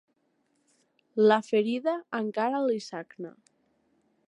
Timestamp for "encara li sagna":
2.21-3.35